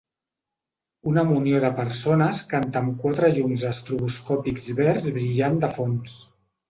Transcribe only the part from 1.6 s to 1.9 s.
de